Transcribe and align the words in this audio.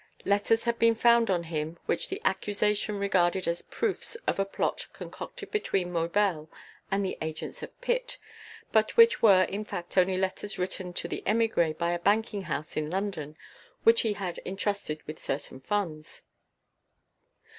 Letters 0.25 0.63
had 0.63 0.79
been 0.79 0.95
found 0.95 1.29
on 1.29 1.43
him 1.43 1.77
which 1.85 2.09
the 2.09 2.19
accusation 2.25 2.97
regarded 2.97 3.47
as 3.47 3.61
proofs 3.61 4.15
of 4.25 4.39
a 4.39 4.45
plot 4.45 4.87
concocted 4.93 5.51
between 5.51 5.91
Maubel 5.93 6.49
and 6.89 7.05
the 7.05 7.19
agents 7.21 7.61
of 7.61 7.79
Pitt, 7.81 8.17
but 8.71 8.97
which 8.97 9.21
were 9.21 9.43
in 9.43 9.63
fact 9.63 9.99
only 9.99 10.17
letters 10.17 10.57
written 10.57 10.91
to 10.93 11.07
the 11.07 11.21
émigré 11.27 11.77
by 11.77 11.91
a 11.91 11.99
banking 11.99 12.41
house 12.45 12.75
in 12.75 12.89
London 12.89 13.37
which 13.83 14.01
he 14.01 14.13
had 14.13 14.39
entrusted 14.43 15.03
with 15.05 15.19
certain 15.23 15.59
funds. 15.59 16.23